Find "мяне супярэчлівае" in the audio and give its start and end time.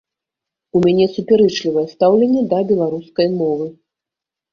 0.85-1.83